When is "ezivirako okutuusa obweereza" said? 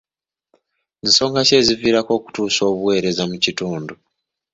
1.59-3.23